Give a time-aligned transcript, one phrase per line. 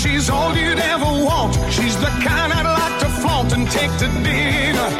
[0.00, 1.54] she's all you'd ever want.
[1.70, 4.90] She's the kind I'd like to flaunt and take to dinner.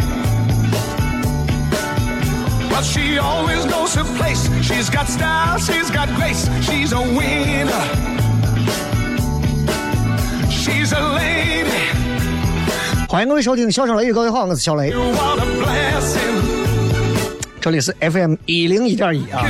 [2.71, 4.49] Well, she always knows her place.
[4.63, 6.49] She's got style, she's got grace.
[6.63, 7.85] She's a winner.
[10.51, 11.67] She's a lady.
[13.09, 16.43] 欢迎各位收听《笑声雷雨》，各位好，我是小雷， You what a blessing.
[17.61, 19.43] 这里是 FM 一零一点一啊。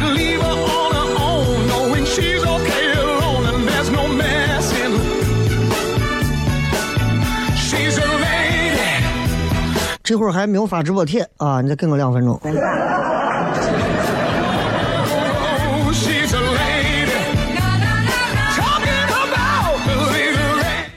[10.12, 12.38] 这会儿还没有发直播贴啊，你再给我两分钟。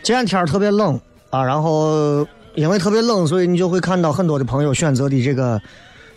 [0.03, 2.27] 今天天儿特别冷啊，然后
[2.57, 5.63] 因为特别冷，所以你就会看到很多的朋友选择的这个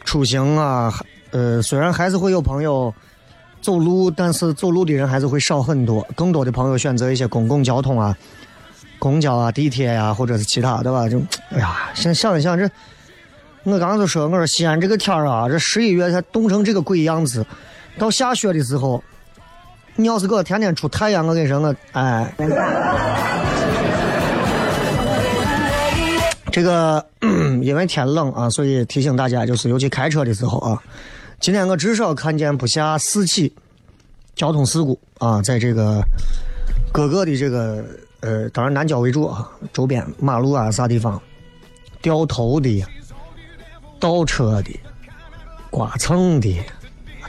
[0.04, 0.92] 出行啊，
[1.30, 2.92] 呃，虽然还是会有朋友
[3.62, 8.18] 走路，但是走路的人还是会少很多，更多的朋友选择一些公共交通啊，
[9.00, 11.20] 公交啊、地铁呀、或者是其他的吧，就
[11.52, 12.70] 哎呀，现在想一想这。
[13.64, 17.46] 我刚刚就说，我说西安这个天儿啊，这十一月才冻成这个鬼样子，
[17.98, 19.04] 到下雪的时候，
[19.98, 22.34] 你要是给我天天出太阳，我跟你说，我哎，
[26.50, 27.06] 这个
[27.62, 30.82] 因为天冷啊，所以提醒大家，就是尤其开车的时候啊，
[31.42, 33.54] 今天我至少看见不下四起
[34.34, 36.02] 交通事故啊，在这个
[36.94, 37.84] 各个的这个
[38.22, 41.22] 呃，当然南郊为主啊，周边马路啊啥地方
[42.02, 42.84] 掉头的、
[44.00, 44.80] 倒车的、
[45.70, 46.58] 刮蹭的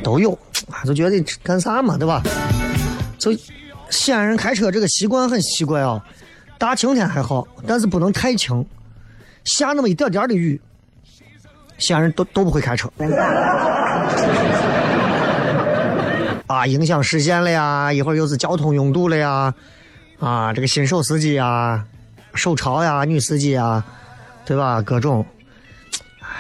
[0.03, 0.33] 都有，
[0.71, 2.23] 啊，就觉得干啥嘛，对吧？
[3.19, 3.33] 就
[3.91, 6.03] 西安人开车这个习惯很奇怪啊，
[6.59, 8.65] 大晴天还好，但是不能太晴，
[9.45, 10.61] 下那么一点点的雨，
[11.77, 12.91] 西安人都都不会开车。
[16.47, 19.53] 啊，影响视线了呀，一会儿又是交通拥堵了呀，
[20.21, 21.85] 啊，这个新手司机啊，
[22.35, 23.85] 手潮呀，女司机呀，
[24.45, 24.83] 对吧？
[24.83, 25.25] 各种，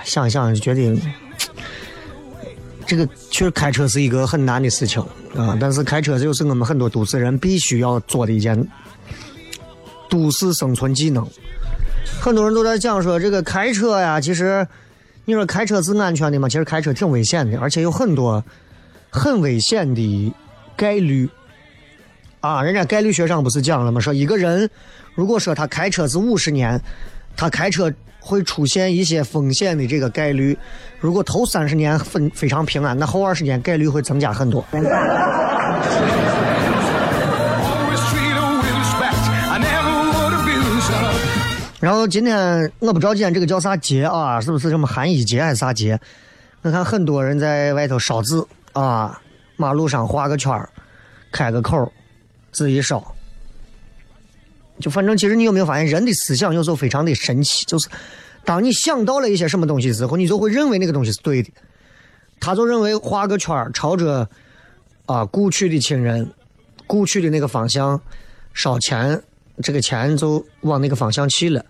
[0.05, 1.00] 想想就觉得，
[2.87, 5.00] 这个确实开车是一个很难的事情
[5.37, 5.56] 啊。
[5.61, 8.66] 但是开车就是我们很多都市人必须要做的一件
[10.10, 11.25] 都市生存技能。
[12.21, 14.66] 很多人都在讲说这个开车呀，其实
[15.25, 16.49] 你说开车是安全的吗？
[16.49, 18.43] 其实开车挺危险的，而且有很多
[19.09, 20.34] 很危险的
[20.77, 21.31] 概率。
[22.41, 24.00] 啊，人家概率学上不是讲了吗？
[24.00, 24.69] 说一个人
[25.15, 26.81] 如果说他开车是五十年，
[27.37, 30.56] 他开车会出现一些风险的这个概率，
[31.00, 34.65] 如果头三十年非非常平安，那后二十年概率会增加很多。
[41.80, 45.98] 然后今天我不知道今天这个叫啥节啊，是不是什么寒衣节还是啥节？
[46.62, 49.21] 我看很多人在外头烧纸啊，
[49.57, 50.68] 马路上画个圈儿，
[51.30, 51.92] 开个口
[52.65, 53.15] 儿，纸一烧。
[54.81, 57.89] 就反正其实你有没有发现，人的思想有时候非常的神奇，就是
[58.45, 61.51] 当你想到了一些什么东西之后，你就会认为那个东西是对的。
[62.41, 64.28] 他就认为画个圈儿，朝着
[65.07, 66.31] 啊故去的亲人、
[66.87, 68.01] 故去的那个方向
[68.55, 69.21] 烧钱，
[69.63, 71.65] 这个钱就往那个方向去了，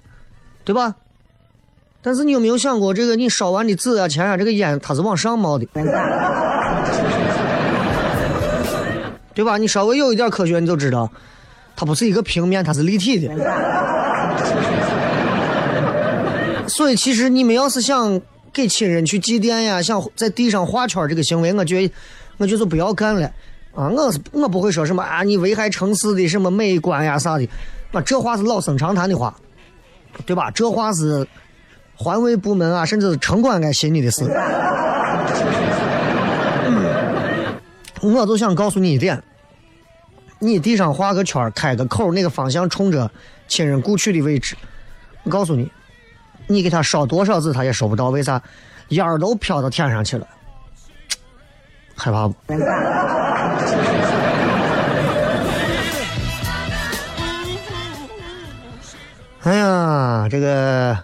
[0.64, 0.94] 对吧？
[2.02, 5.67] 但是你有没有想过，这个你烧完的纸啊、钱啊，这个烟它是往上冒的，
[9.38, 9.56] 对吧？
[9.56, 11.08] 你稍微有一点科学，你就知道，
[11.76, 13.32] 它不是一个平面，它是立体的。
[16.67, 18.20] 所以，其实你们要是想
[18.52, 21.88] 给亲人去祭奠呀，想在地上画圈这个行为，我觉得，
[22.38, 23.31] 我觉得不要干了
[23.76, 23.88] 啊！
[23.88, 27.49] 我是我不会说什么啊，你危害城市的什么美观呀啥的，
[27.93, 29.32] 那这话是老生常谈的话，
[30.26, 30.50] 对吧？
[30.50, 31.25] 这话是
[31.94, 34.25] 环卫部门啊，甚至是城管该寻你的事。
[38.02, 39.22] 我就想告诉你一点，
[40.38, 43.10] 你地上画个圈，开个口，那个方向冲着
[43.46, 44.56] 亲人故去的位置，
[45.24, 45.70] 我告诉你。
[46.50, 48.40] 你给他烧多少纸，他也收不到，为啥？
[48.88, 50.26] 烟儿都飘到天上去了，
[51.94, 52.34] 害怕不？
[59.42, 60.96] 哎呀，这个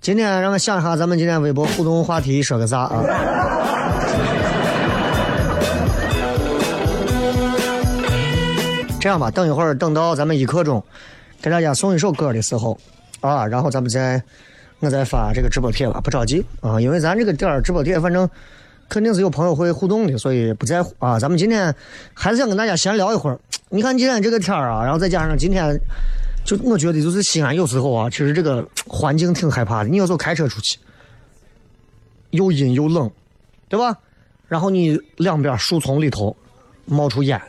[0.00, 3.02] 今天让我想一下，咱们今天微博互动话题说个啥啊？
[9.08, 10.84] 这样吧，等一会儿等到咱们一刻钟
[11.40, 12.78] 给大家送一首歌的时候
[13.22, 14.22] 啊，然后咱们再。
[14.80, 18.28] 我再发这个直播帖吧，不着急啊，因为咱这个点儿直播帖，反正
[18.86, 21.18] 肯定是有朋友会互动的，所以不在乎啊。
[21.18, 21.74] 咱们今天
[22.12, 23.40] 还是想跟大家闲聊一会儿。
[23.70, 25.74] 你看今天这个天儿啊，然后再加上今天，
[26.44, 29.88] 就我觉得就是西安有时候啊，其实这个环境挺害怕的。
[29.88, 30.78] 你有时候开车出去，
[32.30, 33.10] 又阴又冷，
[33.70, 33.96] 对吧？
[34.46, 36.36] 然后你两边树丛里头
[36.84, 37.40] 冒出烟，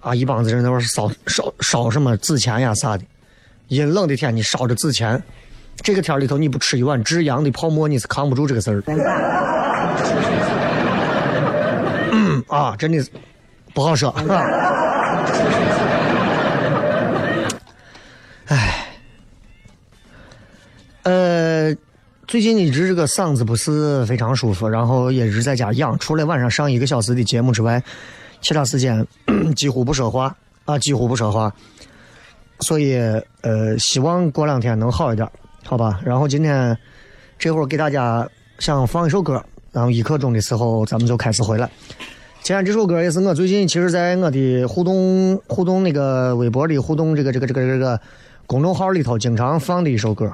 [0.00, 3.04] 啊，一帮子人在那烧烧烧什么纸钱呀啥的。
[3.68, 5.22] 阴冷的天，你烧着纸钱。
[5.82, 8.82] 这个天里头，你不吃一碗至阳的泡沫，你是扛不住这个事儿。
[12.12, 13.08] 嗯啊，真的是
[13.72, 14.10] 不好说。
[18.46, 18.86] 哎，
[21.04, 21.74] 呃，
[22.26, 25.96] 最近一直这个嗓子不是非常舒服，然后也一直在家养。
[25.98, 27.82] 除了晚上上一个小时的节目之外，
[28.40, 29.06] 其他时间
[29.54, 31.52] 几乎不说话啊，几乎不说话。
[32.60, 32.96] 所以
[33.40, 35.28] 呃，希望过两天能好一点。
[35.64, 36.76] 好吧，然后今天
[37.38, 38.28] 这会儿给大家
[38.58, 39.42] 想放一首歌，
[39.72, 41.70] 然后一刻钟的时候咱们就开始回来。
[42.42, 48.00] 今天这首歌也是我最近其实在我的互动互动那个微博里互动这个这个这个这个
[48.46, 50.32] 公众号里头经常放的一首歌，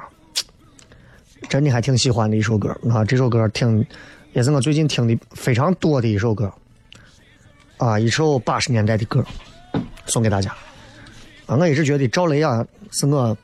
[1.49, 3.03] 真的还挺喜欢的一首歌啊！
[3.03, 3.85] 这首歌听
[4.33, 6.51] 也是我最近听的非常多的一首歌
[7.77, 9.23] 啊，一首八十年代的歌
[10.05, 10.51] 送给大家
[11.45, 11.55] 啊！
[11.55, 13.37] 我一直觉得赵雷啊是我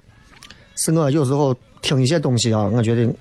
[0.76, 1.56] 是我有时候。
[1.84, 3.14] 听一些东西啊，我觉得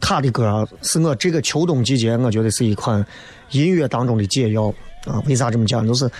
[0.00, 3.06] 他的歌啊，是我这个秋冬季节，我觉得是一款
[3.52, 4.74] 音乐当中的解药
[5.04, 5.22] 啊。
[5.28, 5.86] 为啥这么讲？
[5.86, 6.10] 就是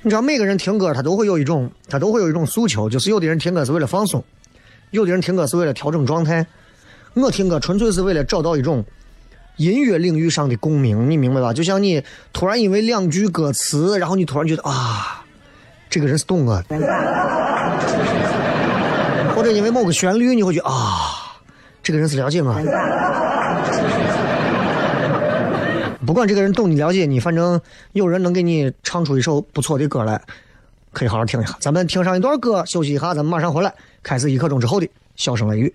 [0.00, 4.24] 你知道，每个人听歌，他都会有一种，他都会有一种诉求，就是有的人听歌是为了放松，
[4.90, 6.46] 有的人听歌是为了调整状态。
[7.12, 8.82] 我听歌纯粹是为了找到一种
[9.56, 11.52] 音乐领域上的共鸣，你明白吧？
[11.52, 15.24] 就像你突然因为两句歌词，然后你突然觉得啊，
[15.88, 16.76] 这个人是懂我的。
[19.34, 21.36] 或者因为某个旋律，你会觉得啊，
[21.82, 22.54] 这个人是了解我。
[26.06, 27.60] 不管这个人懂你了解你，反正
[27.92, 30.20] 有人能给你唱出一首不错的歌来，
[30.92, 31.56] 可以好好听一下。
[31.60, 35.74] 咱们听上一段歌，休息一下，咱们马上回来，开始一刻钟之后的笑声雷雨。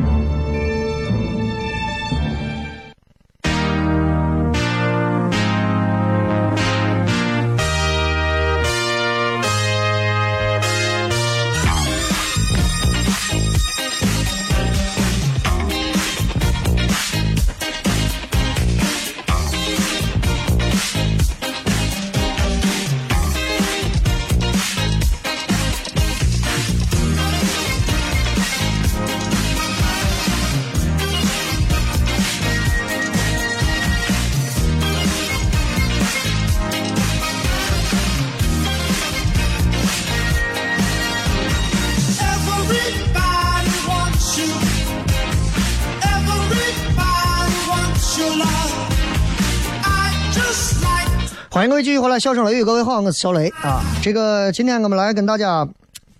[51.61, 53.83] 欢迎各位继续回来，笑声雷雨，各位好，我是小雷啊。
[54.01, 55.69] 这个今天我们来跟大家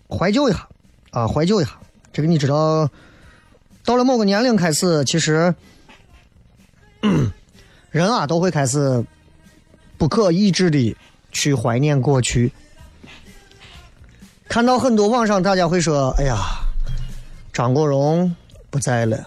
[0.07, 0.67] 怀旧一下
[1.09, 1.71] 啊，怀旧一下。
[2.13, 2.87] 这个你知道，
[3.83, 5.55] 到了某个年龄开始，其实
[7.89, 9.03] 人啊都会开始
[9.97, 10.95] 不可抑制的
[11.31, 12.53] 去怀念过去。
[14.47, 16.37] 看到很多网上大家会说：“哎呀，
[17.51, 18.35] 张国荣
[18.69, 19.25] 不在了，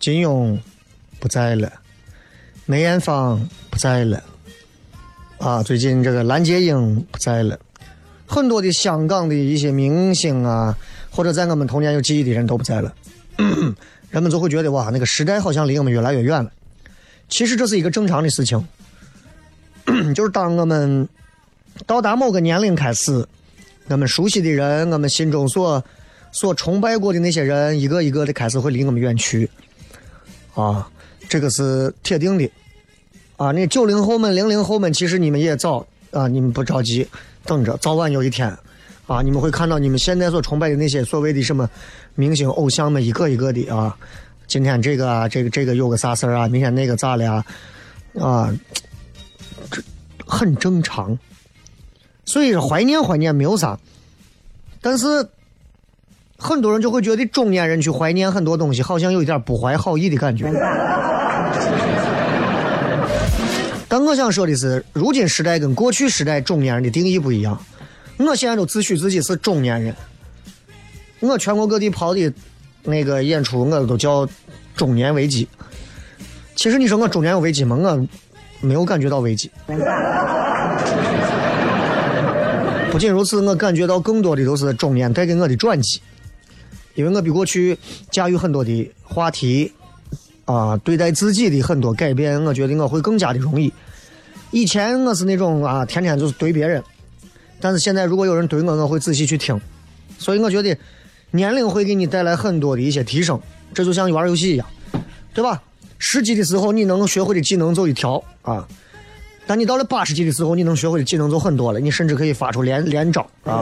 [0.00, 0.58] 金庸
[1.20, 1.72] 不在了，
[2.66, 4.20] 梅艳芳不在了。”
[5.44, 7.58] 啊，最近这个蓝洁瑛不在了，
[8.26, 10.74] 很多的香港的一些明星啊，
[11.10, 12.90] 或者在我们童年有记忆的人都不在了，
[14.08, 16.50] 人们就会觉得哇，那个时代好像离我们越来越远了。
[17.28, 18.66] 其实这是一个正常的事情，
[20.16, 21.06] 就是当我们
[21.84, 23.28] 到达某个年龄开始，
[23.88, 25.84] 我们熟悉的人，我们心中所
[26.32, 29.50] 所崇拜过的那些人，一个一个的开始会离我们远去，
[30.54, 30.88] 啊，
[31.28, 32.50] 这个是铁定的。
[33.36, 37.06] 啊，那九零后们、零零后们，其实你们也早啊，你们不着急，
[37.44, 38.48] 等着，早晚有一天，
[39.06, 41.68] 啊，你们会看到你们现在所崇拜的那些所谓的什么
[42.14, 43.96] 明星偶像们，一个一个的啊，
[44.46, 47.44] 今天这个啊，这个这个有个啥事儿啊，明天那个咋了呀？
[48.20, 48.54] 啊，
[49.70, 49.82] 这
[50.24, 51.18] 很正常。
[52.24, 53.76] 所以怀念怀念没有啥，
[54.80, 55.06] 但是
[56.38, 60.48] 很多人就会觉得中年人去怀念很多东西，好像有一点不怀好意的感觉。
[64.04, 67.58] 我想说的是，如今时代跟过去时代中年人的定义不一样。
[68.18, 69.94] 我现在都自诩自己是中年人，
[71.20, 72.32] 我全国各地跑的
[72.82, 74.28] 那个演出，我都叫
[74.76, 75.48] 中年危机。
[76.54, 77.76] 其实你说我中年有危机吗？
[77.76, 78.06] 我
[78.60, 79.50] 没有感觉到危机。
[82.92, 86.00] 不仅如此，我感觉到更多的都是中年带给我的转机，
[86.94, 87.76] 因为我比过去
[88.10, 89.72] 驾驭很多的话题。
[90.44, 93.72] 啊，对待自己的很多改变，我觉得我会更加的容易。
[94.54, 96.80] 以前我是那种啊，天天就是怼别人，
[97.60, 99.60] 但是现在如果有人怼我，我会仔细去听。
[100.16, 100.78] 所以我觉得
[101.32, 103.40] 年龄会给你带来很多的一些提升，
[103.74, 104.64] 这就像玩游戏一样，
[105.34, 105.60] 对吧？
[105.98, 108.64] 十级的时候你能学会的技能就一条啊，
[109.44, 113.60] 但你到了八十级的时候，你能学会的技能就很多了，你甚至可以发出连连招啊。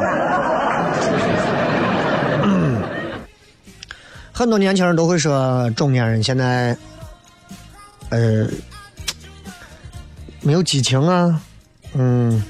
[4.30, 6.76] 很多年轻人都会说，中年人现在，
[8.10, 8.46] 呃，
[10.42, 11.40] 没有激情啊，
[11.94, 12.42] 嗯，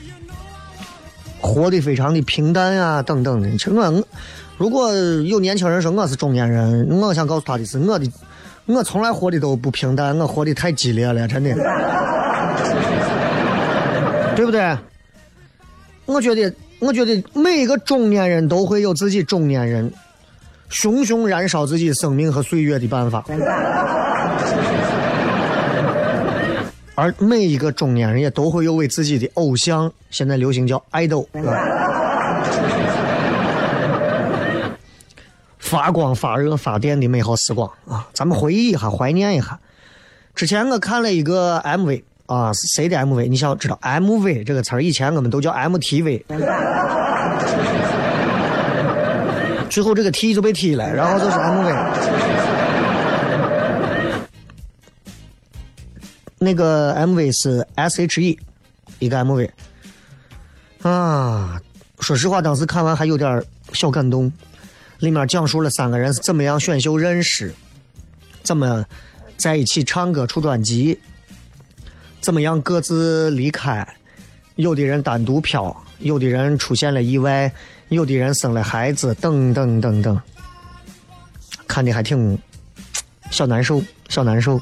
[1.40, 3.50] 活得非常的平淡啊，等等的。
[3.52, 4.04] 其实我，
[4.56, 8.10] 如果有年轻人说我是中年人，我想告诉他的是，我的，
[8.66, 11.54] 我从来活的都不平淡，我活的太激烈了，真的，
[14.34, 14.76] 对不对？
[16.06, 19.92] 我觉得，我觉得每一个中年人都会有自己中年人。
[20.68, 23.22] 熊熊燃烧自己生命和岁月的办法，
[26.94, 31.26] 而每一个中年人也都会有为自己的偶像，现在流行叫 idol，
[35.58, 38.06] 发光发热发电的美好时光啊！
[38.12, 39.58] 咱们回忆一下，怀念一下。
[40.34, 43.26] 之前我看了一个 MV 啊，是谁的 MV？
[43.28, 46.24] 你想知道 MV 这个词儿，以前我们都叫 MTV。
[49.70, 52.41] 最后这个 T 就被踢了，然后就是 MV。
[56.42, 58.36] 那个 MV 是 SHE
[58.98, 59.48] 一个 MV
[60.82, 61.60] 啊，
[62.00, 63.40] 说实话，当时看完还有点
[63.72, 64.30] 小感动。
[64.98, 67.54] 里面讲述了三个人是怎么样选秀认识，
[68.42, 68.84] 怎么
[69.36, 70.98] 在一起唱歌出专辑，
[72.20, 73.86] 怎么样各自离开，
[74.56, 77.52] 有的人单独飘，有的人出现了意外。
[77.88, 80.18] 有的人生了孩子，等等等等，
[81.68, 82.38] 看的还挺
[83.30, 84.58] 小难受，小难受。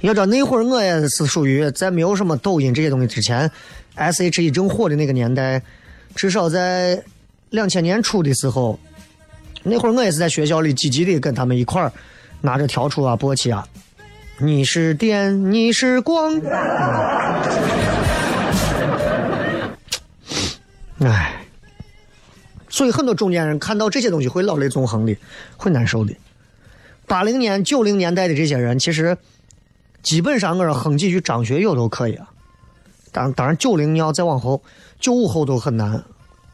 [0.00, 3.50] 要知道那会儿我也是属于在没有什么抖音这些东西之前
[3.96, 5.60] ，S.H.E 正火的那个年代，
[6.14, 7.02] 至少在
[7.50, 8.78] 两千年初的时候，
[9.64, 11.92] 那会儿我也是在学校里积极的跟他们一块儿
[12.40, 13.66] 拿着笤帚啊、簸箕啊，
[14.38, 16.40] 你是电，你是光，
[21.00, 21.34] 唉。
[22.70, 25.16] 所以很多中年人看到这些东西会老泪纵横的，
[25.56, 26.14] 会难受的。
[27.08, 29.16] 八零年、九零年代的这些人，其实
[30.02, 32.28] 基本上我说哼几句张学友都可以啊。
[33.12, 34.62] 当当然，九零你要再往后，
[35.00, 36.02] 九五后都很难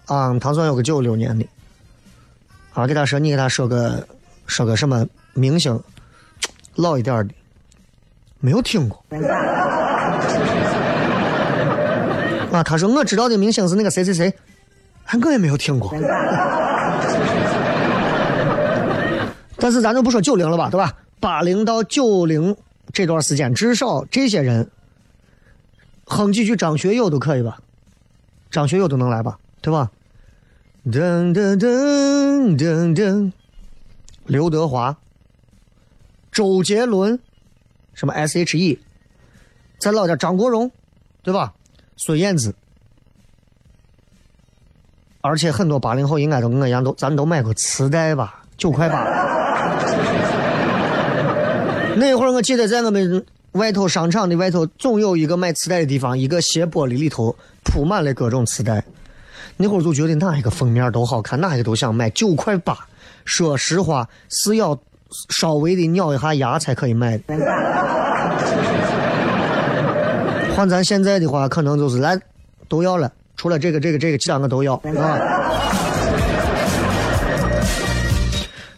[0.06, 0.38] 啊。
[0.38, 1.46] 唐算有个九六年的，
[2.72, 4.06] 啊，给他说，你给他说个
[4.46, 5.78] 说个什么明星，
[6.74, 7.34] 老一点的，
[8.40, 9.04] 没有听过。
[12.52, 14.32] 啊，他说我知道的明星是那个谁谁谁。
[15.06, 15.92] 哎我也没有听过，
[19.58, 20.94] 但是咱就不说九零了吧，对吧？
[21.20, 22.56] 八零到九零
[22.94, 24.70] 这段时间，至少这些人
[26.06, 27.58] 哼几句张学友都可以吧？
[28.50, 29.38] 张学友都能来吧？
[29.60, 29.90] 对吧？
[30.86, 33.32] 噔噔噔噔噔，
[34.26, 34.96] 刘德华、
[36.30, 37.18] 周杰伦，
[37.94, 38.78] 什么 S.H.E，
[39.78, 40.70] 再老点张国荣，
[41.22, 41.52] 对吧？
[41.96, 42.54] 孙燕姿，
[45.20, 48.44] 而且很多八零后应该都跟我一样，都咱都买过磁带吧？
[48.56, 49.33] 九块八。
[51.96, 58.82] 那会儿我记得在我们外头商场的外头，总有一个卖磁带的地方，一个斜玻璃里头铺满了各种磁带。
[59.56, 62.10] 那会儿就觉得哪一个封面都好看，哪一个都想买。
[62.10, 62.76] 九块八，
[63.24, 64.76] 说实话是要
[65.28, 67.22] 稍微的咬一下牙才可以买的。
[70.56, 72.18] 换咱现在的话，可能就是来
[72.68, 75.20] 都要了，除了这个这个这个，其他我都要啊。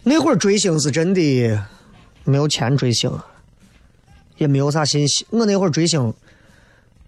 [0.03, 1.59] 那会儿追星是真的
[2.27, 3.09] 没有钱追星，
[4.35, 5.25] 也没有啥信息。
[5.29, 6.13] 我那会儿追星，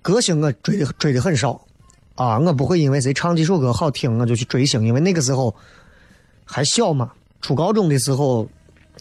[0.02, 1.60] 歌星我追的追的很少
[2.16, 5.54] 啊，我不会因为谁唱几首歌好听我就去追星，因为那个时候
[6.46, 7.12] 还小嘛，
[7.42, 8.50] 初高中的时候，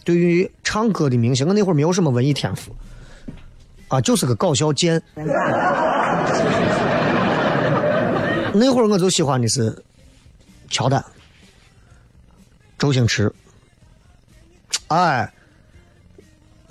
[0.03, 2.75] 对于唱歌的明星，我那会儿没有什么文艺天赋。
[3.87, 5.01] 啊，就是个搞笑贱。
[8.53, 9.83] 那会儿我就喜欢的是
[10.69, 11.03] 乔丹、
[12.77, 13.33] 周星驰。
[14.89, 15.31] 哎，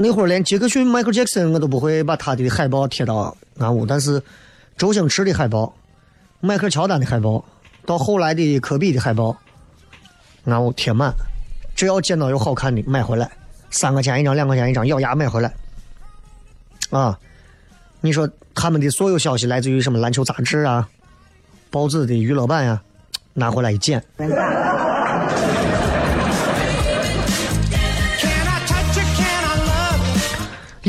[0.01, 4.23] 那会儿连杰克逊、迈克尔·杰克逊我都不会把他的海报贴到俺屋，但是
[4.77, 5.75] 周星驰的海报、
[6.39, 7.45] 迈克尔·乔丹的海报，
[7.85, 9.37] 到后来的科比的海报，
[10.45, 11.13] 俺屋贴满。
[11.75, 13.29] 只要见到有好看的，买回来，
[13.71, 15.53] 三块钱一张，两块钱一张，咬牙买回来。
[16.91, 17.19] 啊，
[18.01, 20.89] 你说他们的所有消息来自于什么篮球杂志啊、
[21.71, 22.81] 报纸的娱乐版呀，
[23.35, 24.01] 拿回来一剪。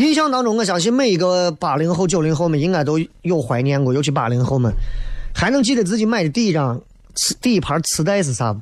[0.09, 4.73] 印象当中，我相信每一个八零后、九零后们应该都有怀念过，尤其八零后们，
[5.35, 6.81] 还能记得自己买的第一张
[7.13, 8.59] 磁第一盘磁带是啥不？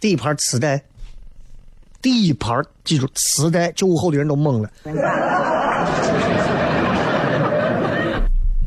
[0.00, 0.82] 第一盘磁带，
[2.02, 4.68] 第一盘记住磁带，九五后的人都懵了。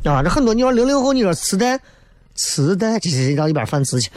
[0.05, 1.77] 啊，这很多你说零零后，你说磁带，
[2.35, 4.09] 磁带，这是到一边翻词去。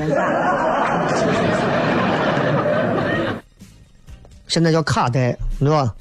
[4.46, 5.92] 现在叫卡带，对吧？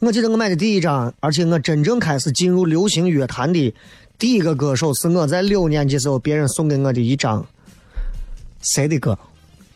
[0.00, 3.74] 我记得我买的第一张，而且我真正开始进入流行乐坛的
[4.18, 7.44] 第一个歌手，是我在六年级时候别人送给我的一张
[8.62, 9.18] 谁的歌？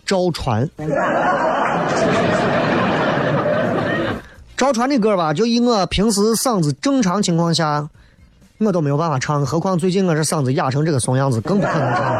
[0.06, 0.66] 赵传。
[4.56, 7.88] 赵传的歌吧，就以我平时嗓子正常情况下。
[8.58, 12.16] 我都没有办法唱，何况最近我这嗓子哑成这个怂样子，更不可能唱。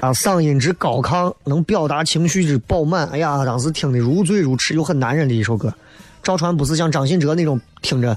[0.00, 5.72] 啊，嗓音之高亢，能表达情绪之饱满，哎呀，当时听的如醉如痴，又很男人的一首歌。
[6.22, 8.16] 赵传不是像张信哲那种听着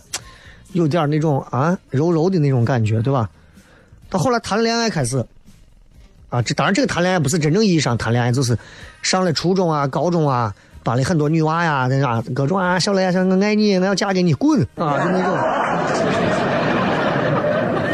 [0.73, 3.29] 有点那种啊柔柔的那种感觉，对吧？
[4.09, 5.25] 到后来谈恋爱开始，
[6.29, 8.57] 啊，这当然这个谈恋爱不是真正意义上谈恋爱，就是
[9.01, 10.53] 上了初中啊、高中啊。
[10.83, 15.37] 班里很多女娃呀，那啥各种啊，小雷，说我爱你，我要嫁给你，滚啊，就那种。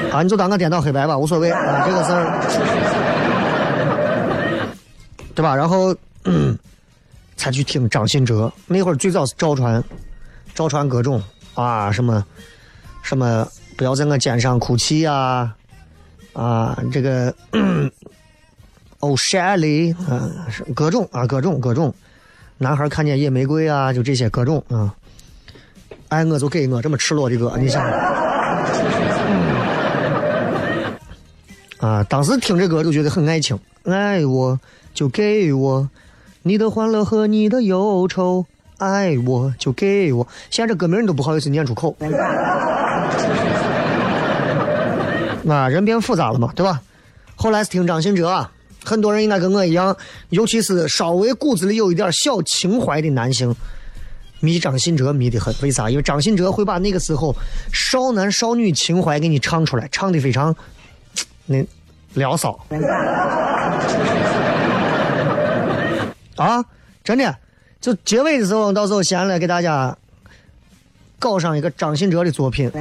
[0.10, 2.40] 啊，你就当我颠倒黑白吧，无所谓啊，这个事儿，
[5.38, 5.56] 对吧？
[5.56, 5.96] 然后
[7.36, 9.84] 才去听张信哲，那会儿最早是赵传，
[10.56, 11.22] 赵传各种
[11.54, 12.26] 啊，什么
[13.04, 13.48] 什么，
[13.78, 15.54] 不要在我肩上哭泣呀，
[16.34, 17.32] 啊，这个
[19.00, 20.28] 哦，山里啊，
[20.74, 21.94] 各种啊，各种各种。
[22.58, 24.92] 男孩看见野玫瑰啊，就这些各种啊，
[26.08, 27.86] 爱我就给我这么赤裸的歌，你想
[31.78, 34.60] 啊，当时听这歌就觉得很爱情，爱我
[34.98, 35.88] 就给我
[36.42, 38.48] 你的欢乐和你的忧愁，
[38.80, 40.28] 爱我就给我。
[40.50, 41.96] 现在这歌名你都不好意思念出口，
[45.48, 46.82] 啊，人变复杂了嘛，对吧？
[47.36, 48.28] 后来是听张信哲。
[48.28, 48.52] 啊
[48.84, 49.96] 很多人应该跟我一样，
[50.30, 53.56] 尤其是稍微骨子里有一点小情怀的男性，
[54.40, 55.54] 迷张信哲迷得很。
[55.62, 55.92] 为啥？
[55.92, 57.36] 因为张信哲会把那个时候
[57.72, 60.56] 少男少女情怀给你唱出来，唱的非常
[61.46, 61.64] 那
[62.14, 62.58] 撩骚。
[66.38, 66.64] 啊，
[67.04, 67.38] 真的，
[67.82, 69.98] 就结尾的时候，到时候先来给大家
[71.20, 72.72] 搞上一个张信哲的作品。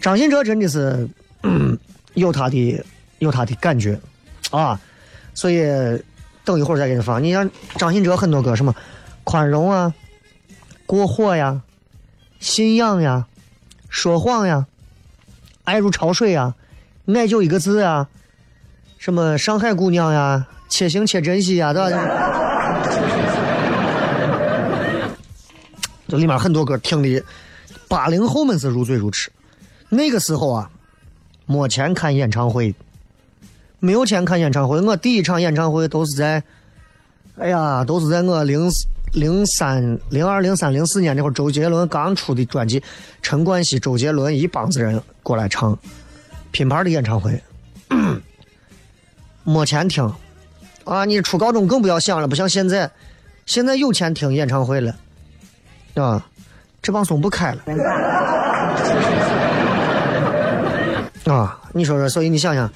[0.00, 1.08] 张信哲真的是。
[2.14, 2.84] 有他的，
[3.20, 4.00] 有他的感觉，
[4.50, 4.80] 啊，
[5.34, 5.62] 所以
[6.44, 7.22] 等一会儿再给你放。
[7.22, 8.74] 你像张信哲很多歌，什么
[9.22, 9.94] 宽容啊、
[10.84, 11.62] 过火呀、
[12.40, 13.28] 信仰呀、
[13.88, 14.66] 说谎呀、
[15.62, 16.56] 爱如潮水呀、
[17.06, 18.08] 爱就一个字啊，
[18.98, 21.90] 什么上海姑娘呀、且行且珍惜呀，对吧？
[26.08, 27.22] 这里面很多歌听的，
[27.86, 29.30] 八零后们是如醉如痴。
[29.88, 30.70] 那个时候啊，
[31.46, 32.74] 没钱看演唱会，
[33.78, 34.80] 没有钱看演唱会。
[34.80, 36.42] 我第一场演唱会都是在，
[37.38, 38.68] 哎呀，都是在我零
[39.12, 42.82] 零三、零二、零三、零四年那会儿，周杰伦刚出的专辑，
[43.22, 45.78] 陈冠希、周杰伦一帮子人过来唱
[46.50, 47.40] 品牌的演唱会，
[49.48, 50.12] 没钱听
[50.84, 51.06] 啊！
[51.06, 52.90] 你初高中更不要想了，不像现在，
[53.46, 54.94] 现在有钱听演唱会了。
[55.94, 56.22] 啊，
[56.82, 57.62] 这帮松不开了。
[61.32, 62.70] 啊，你说说，所以你想想，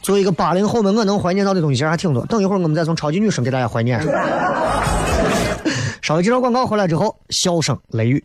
[0.00, 2.24] 作为一个八零后们，我能怀念到的东西其实还挺多。
[2.24, 4.00] 等一会儿我们再从超级女声给大家怀念。
[6.00, 8.24] 稍微介绍广告回来之后，笑声雷雨。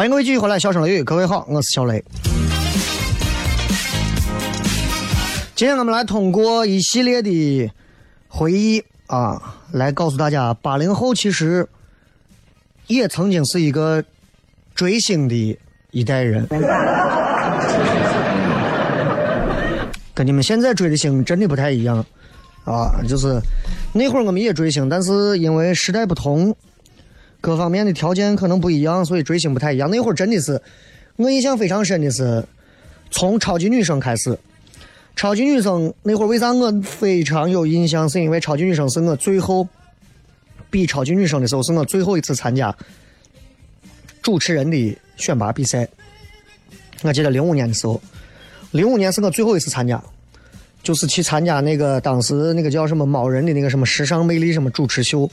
[0.00, 2.02] 欢迎各位继续回来，笑声雷雨，各位好，我是小雷。
[5.54, 7.70] 今天我们来通过一系列的
[8.26, 11.68] 回忆啊，来告诉大家，八零后其实
[12.86, 14.02] 也曾经是一个
[14.74, 15.58] 追星的
[15.90, 16.46] 一代人，
[20.14, 22.02] 跟你们现在追的星真的不太一样
[22.64, 23.02] 啊。
[23.06, 23.38] 就是
[23.92, 26.56] 那会儿我们也追星，但是因为时代不同。
[27.40, 29.90] 各方面的条件可能不一样，所以追星不太一样。
[29.90, 30.60] 那会儿真的是，
[31.16, 32.44] 我印象非常深的是，
[33.10, 34.38] 从超级女声开始。
[35.16, 38.08] 超级女声那会儿为啥我非常有印象？
[38.08, 39.66] 是因为超级女声是我最后
[40.70, 42.74] 比超级女声的时候，是我最后一次参加
[44.22, 45.86] 主持人的选拔比赛。
[47.02, 48.00] 我记得零五年的时候，
[48.70, 50.02] 零五年是我最后一次参加，
[50.82, 55.30] 就是去参加那个当时那个叫什么猫人的那个什么时尚魅力什么主持秀。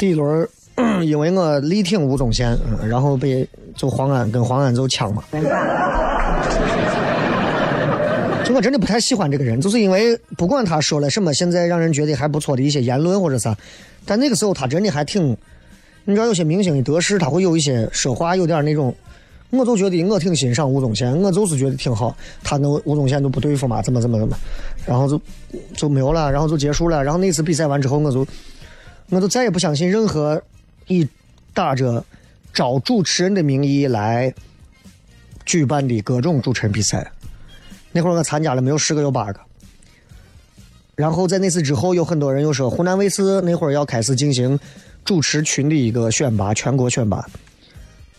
[0.00, 0.48] 第一轮，
[1.02, 2.58] 因为我力挺吴宗宪，
[2.88, 5.22] 然后被就黄安跟黄安就抢嘛。
[8.42, 13.54] 就 我真的不太喜欢这个人，就是因为不管他说了什么，现在让人觉得还不错的一些言论或者啥，
[14.06, 15.36] 但那个时候他真的还挺，
[16.06, 18.94] 你知道有些明星的得势，他会有一些说话有点那种，
[19.50, 24.34] 我就觉得我挺欣赏吴宗宪，我就是觉得挺好，他那吴宗宪都不对付嘛，怎么怎么怎么，
[24.86, 25.20] 然后就
[25.76, 28.26] 就没有了，然后就结束了，然后那次比赛完之后，我就。
[29.10, 30.40] 我都再也不相信任何
[30.86, 31.06] 以
[31.52, 32.02] 打着
[32.54, 34.32] 招主持人的名义来
[35.44, 37.10] 举办的各种主持人比赛。
[37.92, 39.40] 那会儿我参加了没有十个有八个。
[40.94, 44.58] 然后在那次之后，有很多人又说湖南卫视那会儿要开始进行
[45.04, 47.28] 主持群的一个选拔，全国选拔。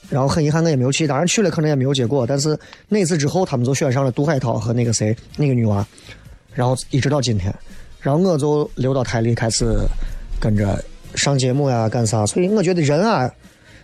[0.09, 2.27] 然后很遗憾我也没有去，当然去了可能也没有结果。
[2.27, 5.87] 但是那次之后，他们就选上了杜海涛和那个谁那个女娃，
[6.53, 7.53] 然后一直到今天，
[8.01, 9.65] 然后我就留到台里开始。
[10.41, 12.25] 跟着上节目呀，干啥？
[12.25, 13.31] 所以我觉得人啊，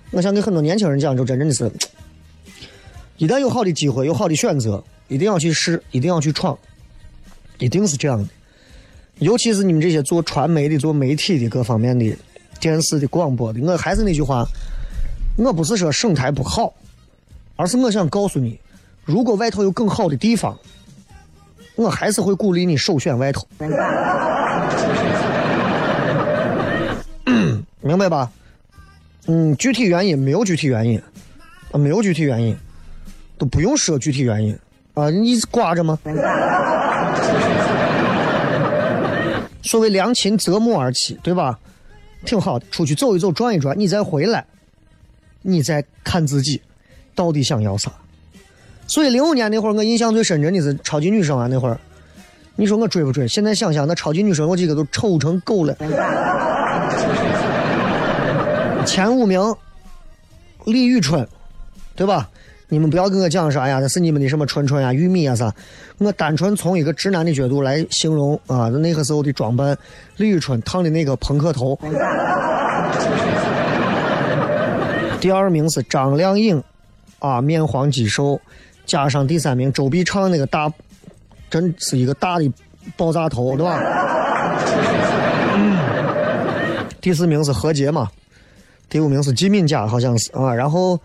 [0.10, 1.72] 我想给很多年轻人讲，就真正的是，
[3.18, 6.58] 一旦有好的机会，有好的选择，一定要去试，一定要去闯，
[7.60, 8.28] 一定是这样的。
[9.20, 12.18] 尤其是你们这些做传媒的、做媒体的各方面的、
[12.60, 14.44] 电视的、广播的，我还是那句话，
[15.38, 16.74] 我不是说省台不好，
[17.56, 18.60] 而是我想告诉你，
[19.06, 20.58] 如果外头有更好的地方，
[21.76, 23.48] 我还是会鼓励你首选外头。
[27.88, 28.30] 明白吧？
[29.28, 31.02] 嗯，具体原因没有具体原因，
[31.72, 32.56] 啊，没有具体原因，
[33.38, 34.58] 都不用说具体原因
[34.94, 35.98] 啊，你挂着吗？
[39.64, 41.58] 所谓良禽择木而栖，对吧？
[42.26, 44.46] 挺好的，出去走一走，转一转，你再回来，
[45.42, 46.62] 你再看自己
[47.16, 47.92] 到底想要啥。
[48.88, 51.48] 所以零五年那会儿，我印象最深，真的是超级女生啊！
[51.48, 51.78] 那会儿，
[52.56, 53.28] 你说我追不追？
[53.28, 55.76] 现在想想，那超级女生有几个都丑成狗了。
[58.88, 59.54] 前五名，
[60.66, 61.28] 李宇春，
[61.94, 62.30] 对吧？
[62.70, 65.54] 你们不要跟我讲啥呀，那是你们的什么春春呀、玉米啊啥。
[65.98, 69.78] 我单纯从一个直男的角度来形容啊，那个时候的装扮，
[70.16, 71.78] 李宇春烫的那个朋克头。
[75.20, 76.64] 第二名是张靓颖，
[77.20, 78.40] 啊，面黄肌瘦，
[78.86, 80.72] 加上第三名周笔畅那个大，
[81.50, 82.50] 真是一个大的
[82.96, 83.82] 爆炸头，对吧？
[87.02, 88.10] 第四名是何洁嘛，
[88.90, 90.54] 第五名是季敏佳，好像是啊。
[90.54, 91.00] 然后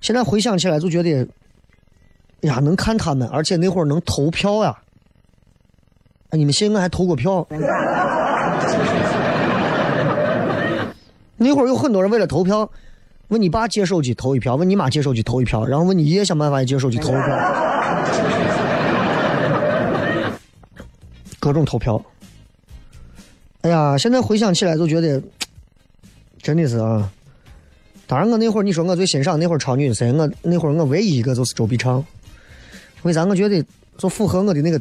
[0.00, 1.26] 现在回想起来就觉得，
[2.40, 4.76] 呀，能看他们，而且那会儿能投票呀。
[6.30, 7.46] 哎，你们信我还投过票？
[11.40, 12.68] 那会儿有很多人为了投票，
[13.28, 17.38] 问你爸借手机投一票，问你妈借手机投一票，然后问你爷想办法也借手机投一票，
[21.38, 22.04] 各种投票。
[23.62, 25.22] 哎呀，现在回想起来就觉得，
[26.42, 27.10] 真的是啊。
[28.06, 30.12] 当然，我那会儿你说我最欣赏那会儿超女的谁？
[30.12, 32.04] 我那会儿我唯一一个就是周笔畅。
[33.02, 33.24] 为啥？
[33.24, 33.64] 我觉得
[33.98, 34.80] 就符合我的那个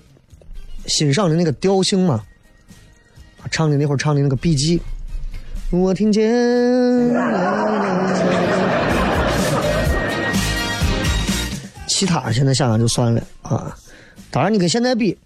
[0.85, 2.23] 欣赏的那个调性嘛。
[3.51, 4.81] 唱的那会儿唱的那个笔记，
[5.71, 6.29] 我听见。
[11.87, 13.73] 其他现在想想就算了啊。
[14.29, 15.17] 当然，你跟现在比，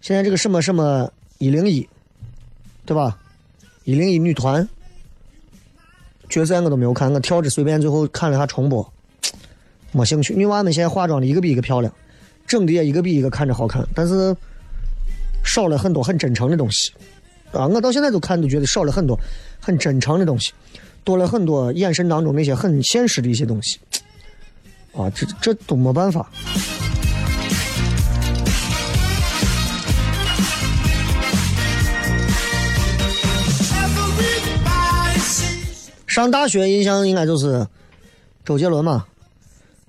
[0.00, 1.88] 现在这个什么什么一零一，
[2.86, 3.18] 对吧？
[3.82, 4.68] 一零一女团
[6.28, 8.92] 决赛我都没有看，我跳着随便最后看了下重播，
[9.92, 10.34] 没兴趣。
[10.34, 11.92] 女娃们现在化妆的一个比一个漂亮，
[12.46, 14.36] 整的也一个比一个看着好看，但是
[15.44, 16.92] 少了很多很真诚的东西
[17.52, 17.66] 啊！
[17.66, 19.18] 我到现在都看都觉得少了很多
[19.60, 20.52] 很真诚的东西，
[21.04, 23.78] 多了很多眼神当中那些很现实的一些东西
[24.92, 25.08] 啊！
[25.10, 26.30] 这这都没办法。
[36.18, 37.64] 上大学印象应该就是
[38.44, 39.06] 周杰伦嘛，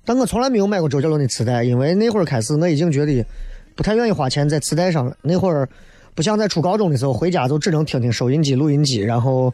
[0.04, 3.26] 但我从来没有买过周杰伦的磁带，因为那会儿开始我已经觉得
[3.74, 5.16] 不太愿意花钱在磁带上了。
[5.22, 5.68] 那会儿
[6.14, 9.52] 不像在初高中的时候，回家就只能听听收音机、录音机，然后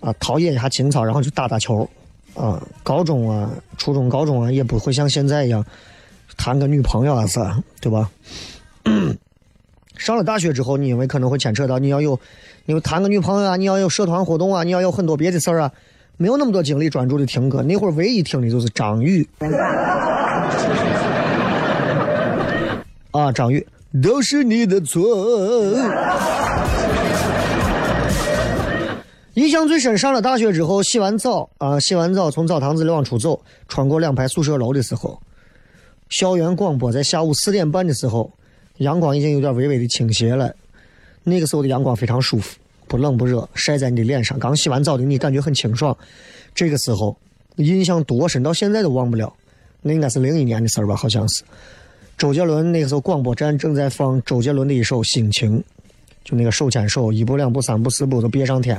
[0.00, 1.88] 啊陶冶一下情操，然后去打打球
[2.34, 2.60] 啊。
[2.82, 5.64] 高中啊、初中、高中啊，也不会像现在一样
[6.36, 8.10] 谈个女朋友啊啥，对吧？
[9.96, 12.18] 上了大学之后，你因为可能会牵扯到你要有，
[12.64, 15.70] 你要谈个女朋友啊，你要有社团活动啊，你要有很多别的事儿啊，
[16.20, 17.62] 没有那么多精力专注的听歌。
[17.62, 19.26] 那会儿唯一听的就是张宇，
[23.10, 23.66] 啊，张宇
[24.02, 25.02] 都是你的错。
[29.32, 35.18] 印象最深，上了大学之后，洗完澡啊，洗完澡从澡堂子里往出走，穿过两排宿舍楼的时候，
[36.10, 38.30] 校园广播在下午四点半的时候。
[38.76, 40.54] 阳光已经有点微微的倾斜了，
[41.22, 42.58] 那个时候的阳光非常舒服，
[42.90, 44.36] 不冷不热，晒在你的脸上。
[44.36, 45.96] 刚洗完澡的你感觉很清爽。
[46.52, 47.16] 这个时候
[47.54, 49.32] 印象多深，到现在都忘不了。
[49.80, 51.44] 那应该是零一年的事儿吧，好像是。
[52.18, 55.56] 周杰伦那个时候广播站正在放周杰伦的一首《心情》，
[56.24, 58.76] 就那个手牵手，一步两步三步四步都别上天。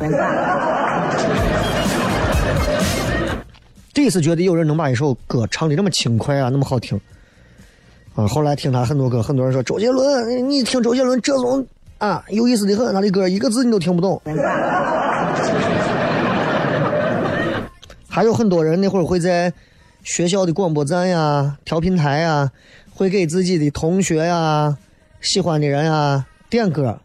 [3.93, 6.99] 第一次觉得有人能把一首歌唱的这么轻快啊，那么好听。
[8.13, 11.65] 啊，后来听他很多歌，很多人说周杰伦，你听周杰伦这种
[12.01, 14.19] 啊有意思的很，他的歌一个字你都听不懂。
[18.09, 19.53] 还有很多人那会儿会在
[20.03, 22.51] 学校的广播站呀、调频台呀，
[22.91, 24.75] 会给自己的同学呀、
[25.21, 26.99] 喜欢的人呀点歌，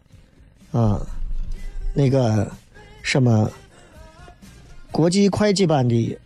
[0.71, 0.99] 啊，
[1.93, 2.51] 那个
[3.03, 3.51] 什么
[4.91, 6.17] 国际会计班的。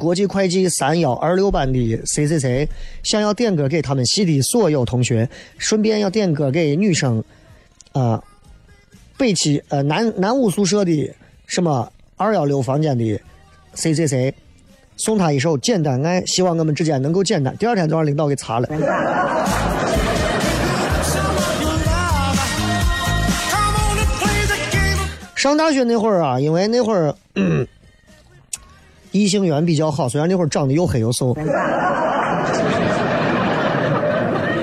[0.00, 2.68] 国际会计三幺二六班的谁谁谁
[3.04, 7.22] 想要点歌给他们系的所有同学，顺便要点歌给女生，
[7.92, 8.22] 啊，
[9.16, 11.14] 北七呃南南五宿舍的
[11.46, 13.20] 什么二幺六房间的
[13.74, 14.34] 谁谁谁，
[14.96, 17.56] 送他一首《简单爱》，希望我们之间能够简单。
[17.56, 18.68] 第二天就让领导给查了。
[25.34, 27.14] 上大学那会儿啊，因为那会儿。
[29.12, 31.32] 异性缘比较好，虽然那会儿长得又黑又瘦。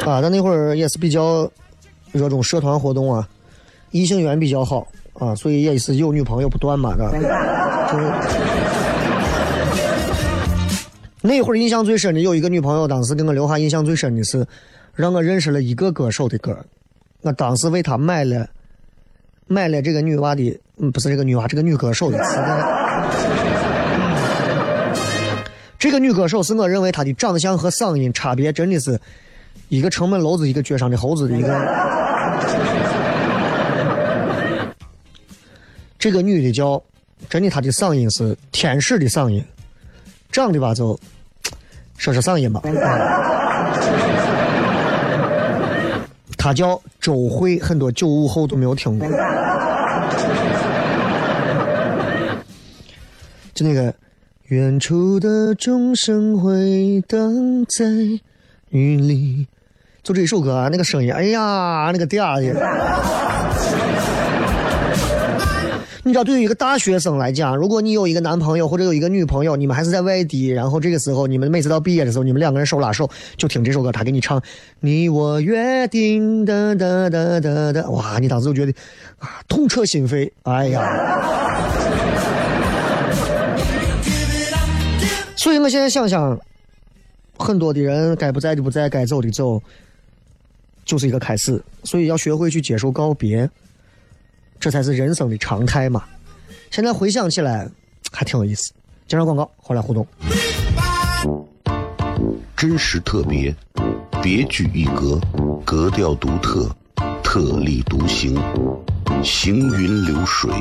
[0.06, 1.52] 啊，但那会儿也是比较
[2.18, 3.28] 热衷社团活动啊，
[3.92, 7.12] 异性缘比较好啊，所以也是有女朋友不断嘛的。
[7.92, 8.12] 就是
[11.22, 14.46] 那会儿印象最深的有一个女朋友，当时给我留下印象最深的是，
[14.94, 16.58] 让我认识了一个歌手的歌，
[17.22, 18.48] 我当时为她买了
[19.48, 22.64] 买了这个女娃的，嗯，不是这个女娃，这个女歌手的磁带。
[25.80, 29.00] 这个女歌手是我认为她的长相和嗓音差别真的是
[29.70, 32.07] 一个城门楼子，一个脚上的猴子的一个。
[36.00, 36.82] 这个女的叫，
[37.30, 39.44] 真的她的嗓音是天使的嗓音，
[40.32, 41.00] 长得吧就
[41.98, 42.62] 说说嗓音吧。
[46.38, 49.08] 她叫周慧，很多九五后都没有听过。
[53.54, 53.94] 就那个。
[54.50, 57.84] 远处的钟声回荡在
[58.70, 59.46] 雨里，
[60.02, 62.54] 就这一首歌啊，那个声音，哎呀，那个嗲的。
[66.08, 74.42] 你知道，对于一个大学生来讲，如果你有一个男朋友或者有一个女朋友，你们还是在外地，然后这个时候你们每次到毕业的时候，你们两个人手拉手，就听这首歌，他给你唱
[74.80, 78.72] “你我约定”的的的的的，哇，你当时就觉得
[79.20, 80.82] 啊，痛彻心扉，哎呀。
[85.36, 86.40] 所以我现在想想，
[87.38, 89.62] 很多的人该不在的不在，该走的走，
[90.86, 91.62] 就是一个开始。
[91.84, 93.50] 所以要学会去接受告别，
[94.60, 96.04] 这才是人生的常态嘛。
[96.72, 97.68] 现在回想起来，
[98.12, 98.74] 还挺有意思。
[99.08, 100.06] 介绍广告，后来互动。
[102.56, 103.56] 真实特别，
[104.22, 105.22] 别具一格，
[105.64, 106.70] 格调独特，
[107.24, 108.36] 特立独行，
[109.24, 110.52] 行云流水，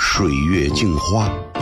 [0.00, 1.30] 水月镜花。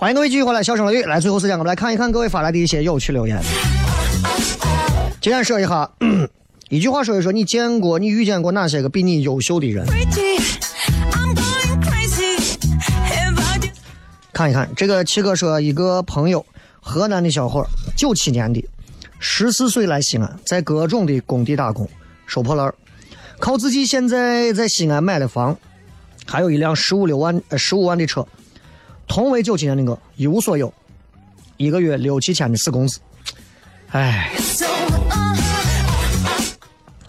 [0.00, 1.02] 欢迎各位继续回来，笑声雷雨。
[1.02, 3.38] 来，最后时间我们来看一看各位发来的一些有趣留言。
[5.20, 5.90] 今天说一下，
[6.70, 9.86] 一句话说一说，你见过、你遇见过哪些个比你优秀的人？
[14.32, 16.46] 看一看这个七哥说，一个朋友，
[16.80, 17.62] 河南的小伙，
[17.94, 18.66] 九七年的，
[19.18, 21.86] 十四岁来西安，在各种的工地打工，
[22.26, 22.72] 收破烂，
[23.38, 25.54] 靠自己现在在西安买了房，
[26.24, 28.26] 还有一辆十五六万呃十五万的车，
[29.10, 30.72] 同为九七年的我，一无所有，
[31.56, 33.00] 一个月六七千的死工资，
[33.88, 34.30] 唉，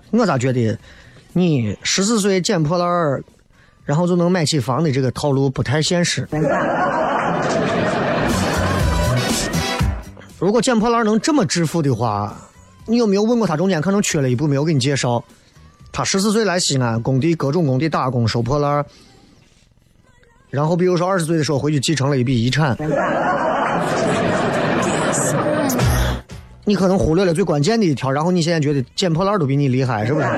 [0.10, 0.76] 我咋觉得
[1.32, 3.24] 你十四岁捡破烂儿，
[3.86, 6.28] 然后就能买起房的这个套路不太现实。
[10.40, 12.36] 如果捡破烂能这么致富的话，
[12.88, 15.24] 你有没有问过他中间可能缺了一步没有给你介绍？
[15.92, 18.86] 他十四岁来西安工地各种工地打工收破烂儿，
[20.52, 22.78] 然后比如说二十岁的时候回去继承了一笔遗产，
[26.66, 30.28] 你可能忽略了最关键的一条，然后你现在觉得捡破烂儿都比你厉害，是不是？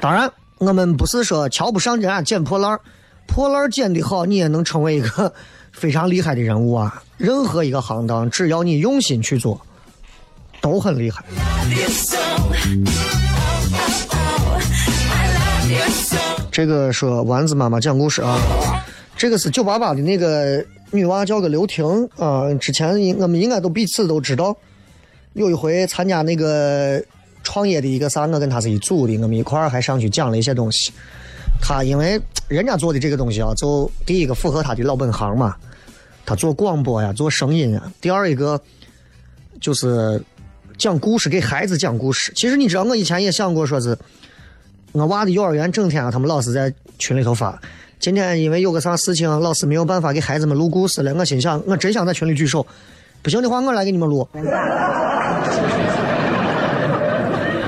[0.00, 2.80] 当然，我们不是说瞧不上人家捡破烂儿，
[3.26, 5.32] 破烂儿捡的好，你也能成为一个
[5.72, 7.02] 非常厉害的人物啊！
[7.16, 9.60] 任何一个行当，只要你用心去做，
[10.60, 11.24] 都很厉害。
[16.58, 18.36] 这个说丸子妈妈讲故事啊，
[19.16, 21.86] 这个是九八八的那个女娃叫个刘婷
[22.16, 24.56] 啊，之前应我们应该都彼此都知道。
[25.34, 27.00] 有一回参加那个
[27.44, 30.90] 创业的一个啥，我跟她是一组的，我们一块儿还上去讲了一些东西。
[31.62, 35.54] 她因为人家做的这个东西啊，就第一个符合她的老本行嘛，
[36.26, 37.92] 她做广播呀，做声音啊。
[38.00, 38.60] 第二一个
[39.60, 40.20] 就是
[40.76, 42.32] 讲故事，给孩子讲故事。
[42.34, 43.96] 其实你知道，我以前也想过，说是
[44.92, 47.58] 我娃的幼儿园整天，他们老师在群里头发。
[48.00, 51.12] 今天因为有个啥事情，老师没有办法给孩子们录故事了。
[51.14, 52.66] 我心想，我真想在群里举手，
[53.22, 54.26] 不行的话，我来给你们录。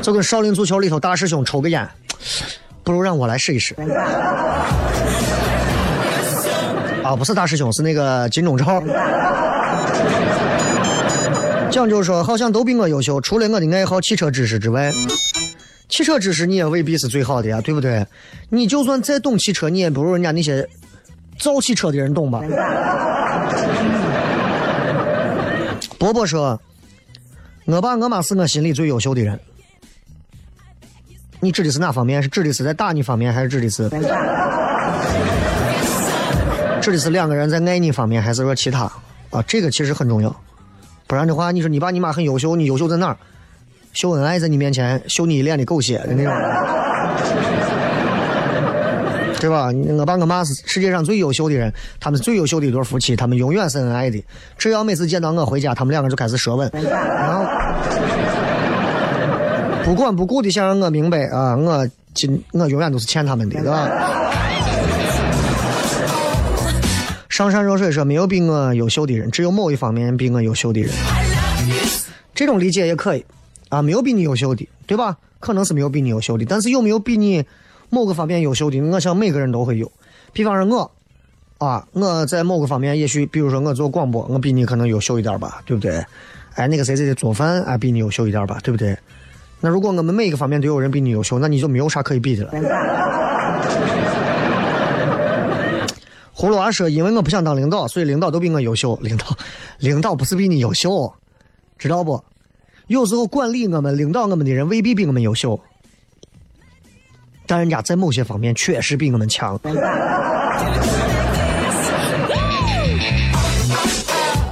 [0.02, 1.86] 就跟少林足球里头大师兄抽个烟，
[2.82, 3.74] 不如让我来试一试。
[7.02, 8.82] 啊，不是大师兄，是那个金钟罩。
[11.70, 14.90] 讲究说，好像都比我优秀，除了我的爱好汽车知识之外，
[15.90, 18.06] 汽车知识你也未必是最好的呀，对不对？
[18.48, 20.66] 你就算再懂汽车，你也不如人家那些
[21.38, 22.40] 造汽车的人懂吧？
[25.98, 26.58] 伯伯说，
[27.66, 29.38] 我爸我妈是我心里最优秀的人。
[31.40, 32.22] 你指的是哪方面？
[32.22, 33.88] 是指的是在打你方面，还是指的是
[36.80, 38.90] 指的是两个人在爱你方面，还是说其他？
[39.30, 40.34] 啊，这个其实很重要。
[41.06, 43.16] 不然的话，你说你爸你妈很优秀，你优秀在哪儿？
[43.92, 46.32] 秀恩爱在你面前秀你一脸的狗血的那种，
[49.40, 49.70] 对吧？
[49.98, 54.22] 我爸我妈是世界上最优秀的人，他们最优秀的一对夫妻，他们永远是恩爱的。
[54.56, 57.44] 只要每次见到我回家，他们两个就开始舌吻，然后
[59.84, 63.88] 不管不顾的想让我明白啊，我今我永远都是欠他们的，对吧？
[67.28, 70.90] 上善若水说没有比我优秀的人，只有某一方面比我优秀的人。
[72.34, 73.24] 这种理解也可以
[73.70, 75.16] 啊，没有比你优秀的，对吧？
[75.38, 77.42] 可能是没有比你优秀的，但是有没有比你
[77.88, 78.78] 某个方面优秀的？
[78.82, 79.90] 我想每个人都会有。
[80.34, 80.90] 比方说我
[81.66, 86.04] 啊，我在某个方面也许，比如说我做广播，我比你可能优秀一点吧，对不对？
[86.56, 88.94] 哎，那个谁谁谁做饭啊，比你优秀一点吧，对不对？
[89.60, 92.52] 那如果我们每一个方面都有人比你优秀，那你就没有啥可以比的了。
[96.34, 98.98] 葫芦娃说：“因为我不想当领导，所以领导都比我优秀。
[99.02, 99.26] 领导，
[99.78, 101.12] 领导不是比你优秀，
[101.76, 102.22] 知道不？
[102.90, 105.60] 有时候管理我们、领导我们的人未必比我们优秀，
[107.46, 109.56] 但人家在某些方面确实比我们强。”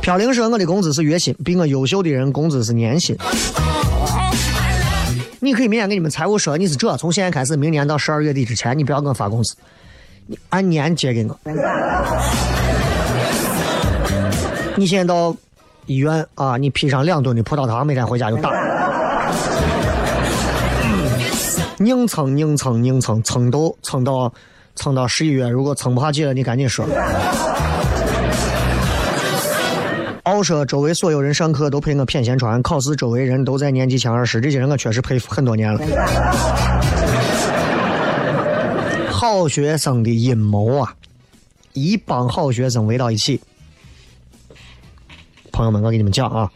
[0.00, 3.16] 飘零说：“我的工资是月薪，比我优秀的人工资是年薪。”
[5.40, 9.56] 你可以明天给你们财务说，你是这，从现在开始，明年到十二月底之前，你不要给我发工资，
[10.28, 11.36] 你按年结给我。
[14.76, 15.34] 你现在到
[15.88, 18.52] 医院啊，你批上两吨的葡萄糖，每天回家就打。
[21.78, 24.30] 硬撑硬撑硬撑，撑到撑到
[24.76, 26.84] 撑到十一月，如果撑不下去了，你赶紧说。
[30.24, 35.80] 奥说周围所有人上课都陪我谝闲传，考试周围人都在年级前二十，这些人我确实佩服很多年了。
[39.10, 40.92] 好学生的阴谋啊，
[41.72, 43.40] 一帮好学生围到一起。
[45.58, 46.48] 朋友们，我给你们讲啊，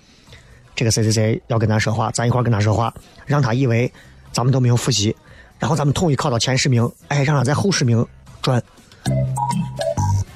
[0.77, 2.95] 这个谁谁谁要跟咱说话，咱一块跟他说话，
[3.27, 3.93] 让他以为
[4.31, 5.13] 咱们都没有复习，
[5.59, 8.07] 然后咱们统一考到前十名，哎，让他在后十名
[8.41, 8.63] 转，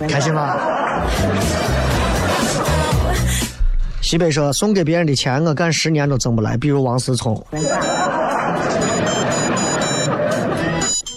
[0.09, 0.57] 开心吗？
[4.03, 7.41] 西北说送给别人的钱，我干十年都挣不来，比如王思聪。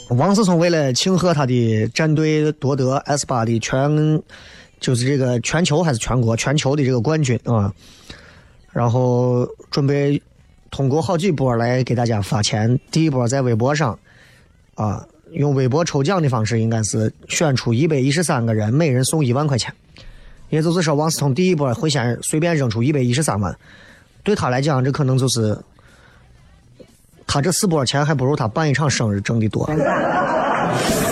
[0.10, 4.22] 王思聪为了庆贺他的战队夺得 S 八的全，
[4.80, 7.74] 就是这个全球还是全国全球的这个冠军啊，
[8.72, 10.22] 然后准备
[10.72, 12.80] 通过好几波来给大家发钱。
[12.92, 13.98] 第一波在微博上
[14.76, 19.74] 啊，用微博抽奖的方式，应该是选出一百一十三个人，每人送一万块钱。
[20.50, 23.56] 也就是说，王思聪第一波会先随便扔出一百一十三万，
[24.24, 25.56] 对他来讲，这可能就是
[27.28, 29.70] 他这四波钱还不如他办一场生日挣的多。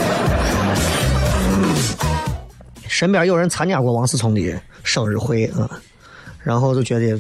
[2.87, 5.69] 身边有人参加过王思聪的生日会啊，
[6.43, 7.19] 然后就觉得，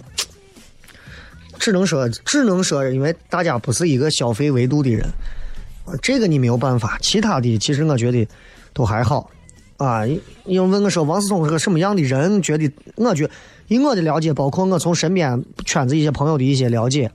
[1.59, 5.05] 只能说，只能说，因为大家不是一个消费维度的人，
[6.01, 6.97] 这个你没有办法。
[7.01, 8.27] 其他的，其实我觉得
[8.73, 9.29] 都还好。
[9.77, 10.05] 啊，
[10.45, 12.41] 因为问我说王思聪是个什么样的人？
[12.41, 13.29] 觉得我觉
[13.67, 17.11] 以我的了解，包括我从身边圈子一些朋友的一些了解，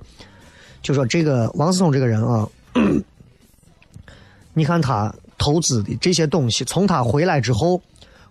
[0.81, 2.49] 就说这个王思聪这个人啊，
[4.55, 7.83] 你看他投资的这些东西，从他回来之后，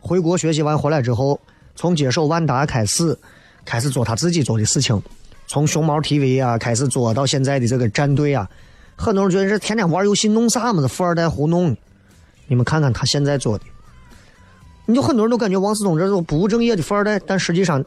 [0.02, 1.40] 回国学习完回来之后，
[1.76, 3.18] 从接手万达开始，
[3.64, 5.02] 开始做他自己做的事情，
[5.48, 8.50] 从熊猫 TV 啊开始做到现在的这个战队啊，
[8.96, 11.78] 很多人觉得这天天玩游戏弄啥么子富二代胡弄。
[12.48, 13.64] 你们看看他现在做的，
[14.86, 17.82] 你就很多人都感觉王思聪这种不务正业的富二代，但实际上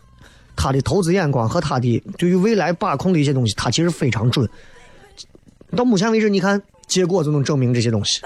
[0.56, 4.48] 他的投资眼光和他的对于未来把控的一些东西，他其实非常准。
[5.76, 8.20] 到目前为止，你看结果就能证明这些东西。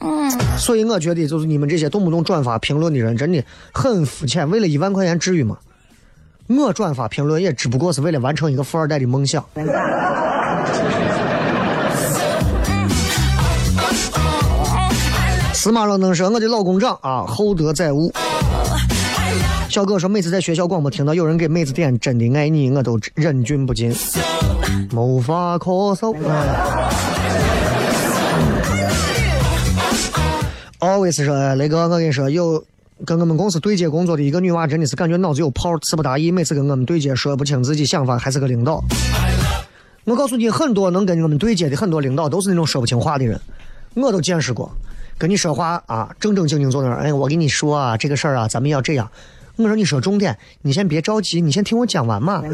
[0.00, 0.30] Mm.
[0.58, 3.42] 所以我觉得，就是你们这些动不动转发评论的人，真的
[3.72, 4.48] 很肤浅。
[4.50, 5.58] 为了一万块钱，至于吗？
[6.48, 9.44] 我转发评论也只不过是为了完成一个富二代的梦想。
[15.52, 18.10] 司马冷能说：“我的老公长啊，厚德载物。”
[19.70, 23.94] 小哥说：“每次在学校广播听到有人给妹子点‘真的爱你’，我都忍俊不禁，
[24.92, 26.12] 无法咳嗽。
[30.80, 32.64] always 说，雷哥，我跟你说，有
[33.04, 38.82] 跟我们公司对接工作的一个女娃，真的是感觉脑子有泡，词不达意，每次跟我们对接说不清自己想法，还是个领导。
[40.02, 43.40] 我告诉你，很多能跟我们对接的很多领导都是那种说不清话的人，
[43.94, 44.68] 我都见识过。
[45.16, 49.08] 跟你说话啊，正正经经坐那儿，哎，我跟你说啊，这个事儿啊，咱们要这样。
[49.60, 52.42] 我说你说重点，你先别着急，你先听我讲完嘛。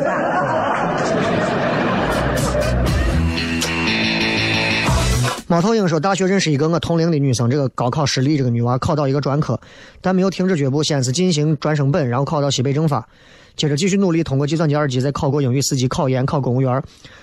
[5.48, 9.60] 猫头鹰说：“大学认识一个我同龄的女生，这个高考失利，这个女娃考到一个专科，
[10.00, 13.06] 但没有停止脚步，先是进行专升本，然后考到西北政法，
[13.54, 16.82] 接着继续努力，通过计算机二级再考过英语四级，考研，考公务员。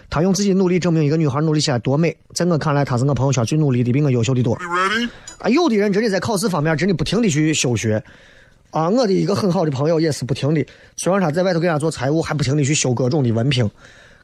[0.10, 4.58] 她用自己努力证明一个女孩努力起来多美，在我看来，她是我朋友圈最努力的，比我优秀的多。
[5.40, 8.02] 啊，有的人真的在考试方面真的不停的去休学。
[8.74, 10.66] 啊，我的一个很好的朋友也是不停的，
[10.98, 13.70] 虽然他在外头给人家做财务，还不停的去修各种的文凭，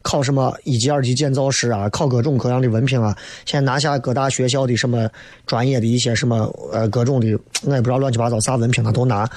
[0.02, 3.16] 考什么一级、二级建造师啊，考各种各样的文凭啊。
[3.46, 5.08] 现在拿下各大学校的什么
[5.46, 9.30] 专业的一些什么呃各种的，我也不知道乱七八糟啥文凭他都拿。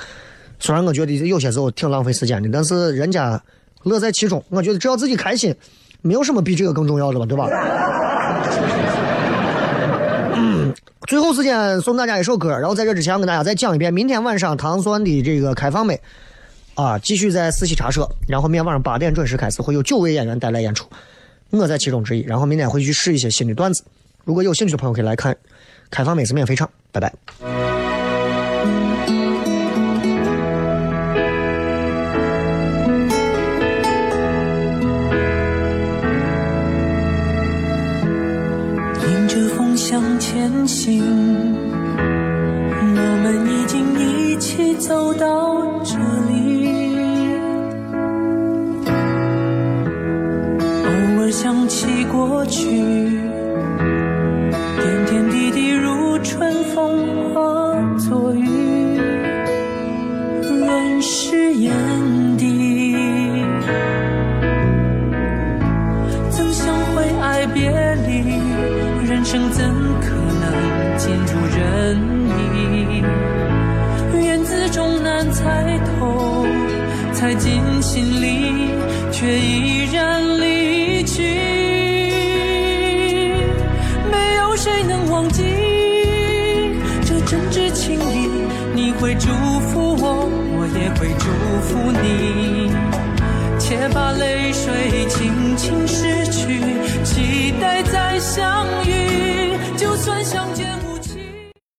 [0.58, 3.38] 虽然我觉得有些时候挺浪费时间的，但是人家
[3.82, 4.42] 乐在其中。
[4.48, 5.54] 我觉得只要自己开心，
[6.00, 7.46] 没有什么比这个更重要的了，对吧？
[11.06, 16.00] 最后时间送大家一首歌，然后在这之前我跟大家再讲一遍，明天晚上糖蒜的这个开放美
[16.74, 20.88] 啊，继续在四喜茶社，然后明天晚上八点准时开始，会有九位演员带来演出，
[21.50, 22.22] 我在其中之一。
[22.22, 23.82] 然后明天会去试一些新的段子，
[24.24, 25.36] 如果有兴趣的朋友可以来看，
[25.90, 27.12] 开放美是免费唱，拜拜。
[40.42, 41.04] 前行，
[42.80, 45.96] 我们已经一起走到这
[46.28, 46.66] 里。
[50.84, 50.90] 偶
[51.20, 53.01] 尔想起过去，